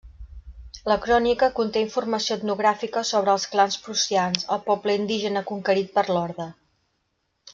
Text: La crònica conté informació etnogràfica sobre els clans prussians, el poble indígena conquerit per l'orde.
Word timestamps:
La 0.91 0.95
crònica 1.01 1.49
conté 1.59 1.83
informació 1.87 2.37
etnogràfica 2.39 3.03
sobre 3.11 3.33
els 3.35 3.45
clans 3.53 3.77
prussians, 3.83 4.49
el 4.57 4.65
poble 4.71 4.97
indígena 5.01 5.47
conquerit 5.53 5.93
per 5.99 6.07
l'orde. 6.13 6.49